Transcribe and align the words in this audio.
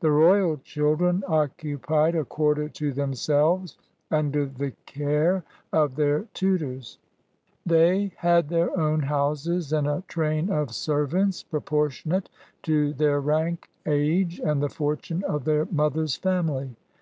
The 0.00 0.10
"royal 0.10 0.58
children" 0.58 1.24
occu 1.26 1.80
pied 1.80 2.14
a 2.14 2.26
quarter 2.26 2.68
to 2.68 2.92
themselves, 2.92 3.78
under 4.10 4.44
the 4.44 4.72
care 4.84 5.44
of 5.72 5.96
their 5.96 6.26
tu 6.34 6.58
tors; 6.58 6.98
they 7.64 8.12
had 8.18 8.50
their 8.50 8.78
own 8.78 9.00
houses 9.00 9.72
and 9.72 9.86
a 9.86 10.02
train 10.08 10.50
of 10.50 10.72
servants 10.72 11.42
proportionate 11.42 12.28
to 12.64 12.92
their 12.92 13.18
rank, 13.18 13.70
age, 13.86 14.40
and 14.44 14.62
the 14.62 14.68
fortime 14.68 15.24
of 15.24 15.46
their 15.46 15.64
mother's 15.72 16.16
family. 16.16 16.76